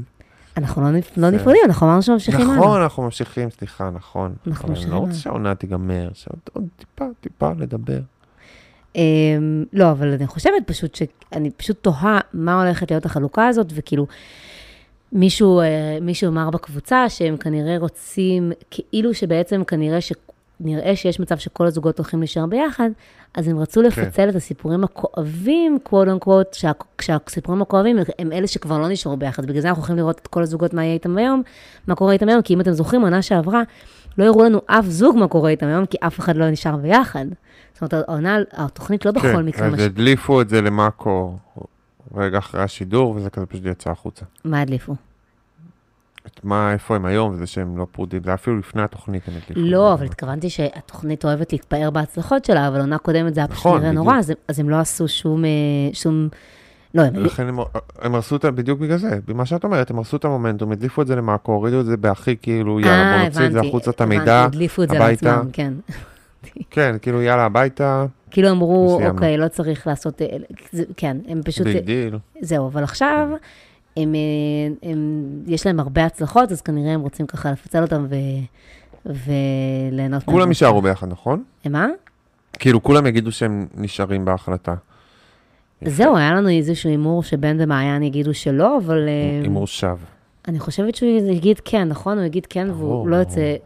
[0.56, 2.56] אנחנו לא לא נפרדים, אנחנו אמרנו שממשיכים הלאה.
[2.56, 4.34] נכון, אנחנו ממשיכים, סליחה, נכון.
[4.46, 5.14] אנחנו אבל אני ממשיכים לא רוצה.
[5.14, 8.00] שהעונה תיגמר, שעוד עוד טיפה, טיפה לדבר.
[8.96, 14.06] אמ, לא, אבל אני חושבת פשוט שאני פשוט תוהה מה הולכת להיות החלוקה הזאת, וכאילו,
[15.12, 20.12] מישהו, אה, מישהו אמר בקבוצה שהם כנראה רוצים, כאילו שבעצם כנראה ש...
[20.60, 22.90] נראה שיש מצב שכל הזוגות הולכים להישאר ביחד,
[23.34, 28.78] אז הם רצו לפצל את הסיפורים הכואבים, קוואט אנקוואט, שה- כשהסיפורים הכואבים הם אלה שכבר
[28.78, 29.46] לא נשארו ביחד.
[29.46, 31.42] בגלל זה אנחנו הולכים לראות את כל הזוגות מה יהיה איתם היום,
[31.86, 33.62] מה קורה איתם היום, כי אם אתם זוכרים, עונה שעברה,
[34.18, 37.24] לא הראו לנו אף זוג מה קורה איתם היום, כי אף אחד לא נשאר ביחד.
[37.72, 39.80] זאת אומרת, העונה, התוכנית לא בכל מקרה, כן, אז מש...
[39.80, 41.36] הדליפו את זה למאקו
[42.14, 44.24] רגע אחרי השידור, וזה כזה פשוט יצא החוצה.
[44.44, 44.94] מה הדליפו?
[46.26, 49.52] את מה, איפה הם היום, וזה שהם לא פרודים, זה אפילו לפני התוכנית הדליפו.
[49.70, 50.04] לא, אבל.
[50.06, 53.92] התכוונתי שהתוכנית אוהבת להתפאר בהצלחות שלה, אבל עונה קודמת זה היה פשוט נכון, נראה.
[53.92, 55.50] נורא, אז הם- אז הם לא עשו שום, אה,
[55.92, 56.28] שום,
[56.94, 57.58] לא, הם לכן הם,
[58.02, 61.06] הם הרסו את, בדיוק בגלל זה, במה שאת אומרת, הם הרסו את המומנטום, הדליפו את
[61.06, 64.00] זה למאקו, הורידו את זה בהכי כאילו, יאללה, אה, בוא נוציא את זה החוצה, את
[64.00, 65.26] המידע, הדליפו את זה הביתה.
[65.36, 65.72] לעצמם, כן.
[66.70, 69.00] כן, כאילו, יאללה, הביתה, כאילו אמרו.
[69.10, 70.26] אוקיי, לא צריך לעשות, אה,
[70.96, 72.18] כן, הם פשוט, big deal.
[72.40, 73.28] זהו, אבל עכשיו,
[74.02, 78.14] הם, אה, הם, יש להם הרבה הצלחות, אז כנראה הם רוצים ככה לפצל אותם ו,
[79.06, 80.36] וליהנות מהם.
[80.36, 81.42] כולם יישארו ביחד, נכון?
[81.70, 81.86] מה?
[82.52, 84.74] כאילו, כולם יגידו שהם נשארים בהחלטה.
[85.84, 89.96] זהו, היה לנו איזשהו הימור שבן ומעיין יגידו שלא, אבל אה, הימור שווא.
[90.48, 92.18] אני חושבת שהוא יגיד כן, נכון?
[92.18, 93.16] הוא יגיד כן, והוא לא.
[93.16, 93.56] יוצא...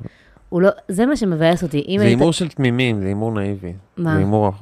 [0.48, 1.78] הוא לא, זה מה שמבאס אותי.
[1.78, 2.00] זה היית...
[2.00, 3.72] הימור של תמימים, זה הימור נאיבי.
[3.96, 4.12] מה?
[4.12, 4.52] זה הימור,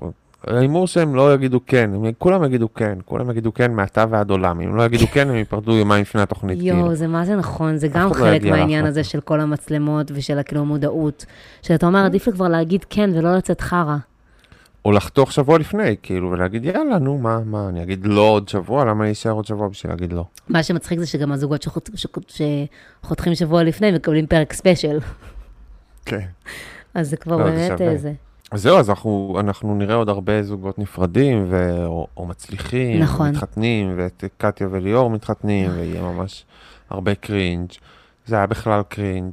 [0.47, 4.61] ההימור שהם לא יגידו כן, הם, כולם יגידו כן, כולם יגידו כן מעתה ועד עולם.
[4.61, 6.77] אם לא יגידו כן, הם ייפרדו יומיים לפני התוכנית, כאילו.
[6.79, 8.87] יואו, זה מה זה נכון, זה גם לא חלק מהעניין.
[8.87, 11.27] הזה של כל המצלמות ושל הכאילו מודעות.
[11.63, 13.97] שאתה אומר, עדיף לי כבר להגיד כן ולא לצאת חרא.
[14.85, 18.85] או לחתוך שבוע לפני, כאילו, ולהגיד, יאללה, נו, מה, מה, אני אגיד לא עוד שבוע,
[18.85, 20.25] למה אני אשאר עוד שבוע בשביל להגיד לא?
[20.49, 22.33] מה שמצחיק זה שגם הזוגות שחות- שחות-
[23.05, 24.99] שחותכים שבוע לפני מקבלים פרק ספיישל.
[26.05, 26.21] כן.
[26.95, 28.11] אז זה כבר לא, באמת שווה.
[28.51, 31.85] אז זהו, אז אנחנו, אנחנו נראה עוד הרבה זוגות נפרדים, ו...
[31.85, 33.31] או, או מצליחים, נכון.
[33.31, 36.45] מתחתנים, ואת קטיה וליאור מתחתנים, ויהיה ממש
[36.91, 37.71] הרבה קרינג'.
[38.27, 39.33] זה היה בכלל קרינג'.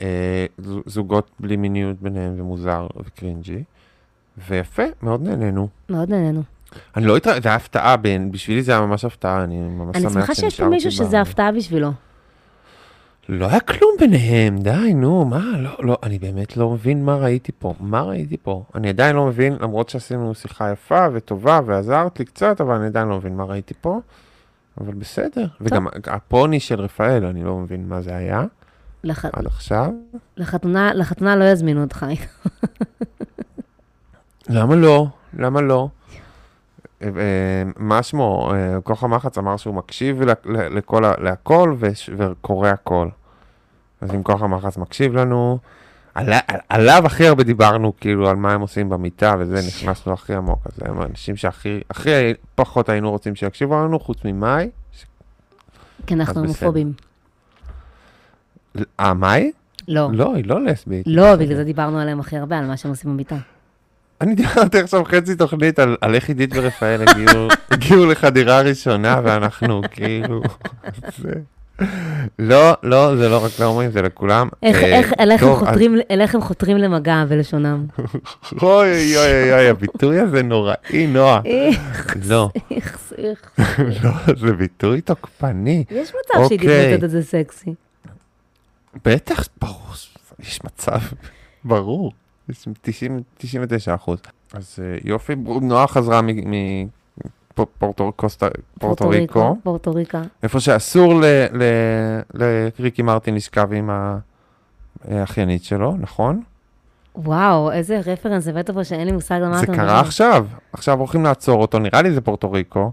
[0.00, 0.46] אה,
[0.86, 3.62] זוגות בלי מיניות ביניהם ומוזר וקרינג'י.
[4.48, 5.68] ויפה, מאוד נהנינו.
[5.90, 6.42] מאוד נהנינו.
[6.96, 7.96] אני לא התראה, זה היה הפתעה,
[8.30, 11.20] בשבילי זה היה ממש הפתעה, אני ממש אני שמח שמחה שיש פה שנשארתי מישהו שזה
[11.20, 11.90] הפתעה בשבילו.
[13.28, 17.52] לא היה כלום ביניהם, די, נו, מה, לא, לא, אני באמת לא מבין מה ראיתי
[17.58, 18.64] פה, מה ראיתי פה.
[18.74, 23.08] אני עדיין לא מבין, למרות שעשינו שיחה יפה וטובה ועזרת לי קצת, אבל אני עדיין
[23.08, 24.00] לא מבין מה ראיתי פה.
[24.80, 25.46] אבל בסדר.
[25.60, 28.44] וגם הפוני של רפאל, אני לא מבין מה זה היה
[29.04, 29.90] לח- עד עכשיו.
[30.36, 32.06] לחתונה לחתונה לא יזמינו אותך.
[34.48, 35.06] למה לא?
[35.38, 35.88] למה לא?
[37.02, 37.08] אה,
[37.76, 41.74] מה שמו, אה, כוח המחץ אמר שהוא מקשיב לכל, להכל
[42.16, 43.08] וקורא הכל.
[44.00, 45.58] אז אם כוח המחץ מקשיב לנו,
[46.14, 46.32] על-
[46.68, 50.58] עליו הכי הרבה דיברנו, כאילו, על מה הם עושים במיטה, וזה נכנסנו הכי עמוק.
[50.66, 52.10] אז הם האנשים שהכי הכי
[52.54, 54.70] פחות היינו רוצים שיקשיבו לנו, חוץ ממאי.
[56.06, 56.40] כי אנחנו.
[56.40, 56.92] הומופובים.
[59.00, 59.52] אה, מאי?
[59.88, 60.08] לא.
[60.12, 61.06] לא, היא לא לסבית.
[61.08, 63.36] לא, בגלל זה דיברנו עליהם הכי הרבה, על מה שהם עושים במיטה.
[64.20, 69.82] אני דיברתי עכשיו חצי תוכנית על, על איך עידית ורפאל הגיעו, הגיעו לחדירה ראשונה ואנחנו
[69.90, 70.42] כאילו,
[71.18, 71.32] זה...
[72.38, 74.48] לא, לא, זה לא רק להומואים, זה לכולם.
[74.62, 75.12] איך, אה, איך,
[76.10, 77.86] איך הם חותרים, למגע בלשונם.
[78.62, 81.40] אוי אוי אוי אוי, הביטוי הזה נוראי, נועה.
[81.44, 83.50] איך, לא, איך, איך.
[84.04, 85.84] לא, זה ביטוי תוקפני.
[85.90, 86.86] יש מצב שהיא אוקיי.
[86.86, 87.74] תתמודד את זה סקסי.
[89.04, 89.92] בטח, ברור,
[90.40, 90.98] יש מצב,
[91.64, 92.12] ברור.
[92.48, 94.18] יש 90, 99 אחוז.
[94.52, 98.12] אז אה, יופי, נועה חזרה מפורטו
[98.78, 99.56] פורטו ריקו.
[99.62, 100.22] פורטו ריקה.
[100.42, 101.20] איפה שאסור
[102.34, 103.90] לריקי מרטין לשכב עם
[105.04, 106.42] האחיינית שלו, נכון?
[107.16, 110.98] וואו, איזה רפרנס הבאת פה שאין לי מושג על מה זה אתה קרה עכשיו, עכשיו
[110.98, 112.92] הולכים לעצור אותו, נראה לי זה פורטו ריקו,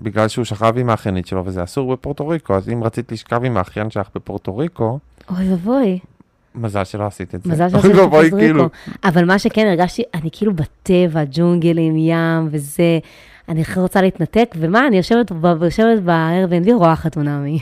[0.00, 3.56] בגלל שהוא שכב עם האחיינית שלו וזה אסור בפורטו ריקו, אז אם רצית לשכב עם
[3.56, 4.98] האחיין שלך בפורטו ריקו,
[5.30, 5.98] אוי ואבוי,
[6.56, 7.52] מזל שלא עשית את זה.
[7.52, 8.68] מזל אוי שעשית את פורטו כאילו.
[9.04, 12.98] אבל מה שכן, הרגשתי, אני כאילו בטבע, ג'ונגלים, ים וזה,
[13.48, 17.58] אני רוצה להתנתק, ומה, אני יושבת ב-Airbnb, רואה חתונמי.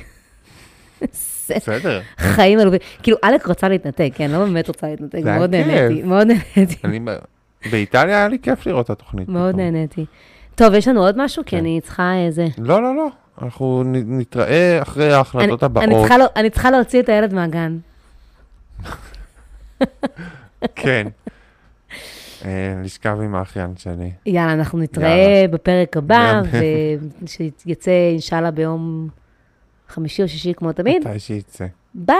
[1.46, 2.00] זה בסדר.
[2.18, 2.80] חיים עלובים.
[3.02, 5.54] כאילו, אלק רוצה להתנתק, כן, לא באמת רוצה להתנתק, זה מאוד.
[5.54, 6.98] נהניתי, מאוד נהניתי,
[7.70, 9.28] באיטליה היה לי כיף לראות את התוכנית.
[9.28, 9.56] מאוד.
[9.56, 10.04] נהניתי.
[10.54, 11.42] טוב, יש לנו עוד משהו?
[11.46, 11.56] כי כן.
[11.56, 12.46] אני צריכה איזה...
[12.58, 13.08] לא, לא, לא,
[13.42, 16.10] אנחנו נתראה אחרי ההחלטות הבאות.
[16.18, 17.76] לא- אני צריכה להוציא את הילד מהגן.
[20.74, 21.06] כן.
[22.44, 24.12] אה, לשכב עם האחיין שלי.
[24.26, 25.44] יאללה, אנחנו נתראה.
[25.50, 26.42] בפרק הבא.
[27.22, 29.08] ושיצא אינשאללה ביום
[29.88, 31.08] חמישי או שישי כמו תמיד.
[31.08, 31.66] מתי שיצא.
[31.94, 32.16] ביי!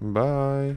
[0.00, 0.74] ביי.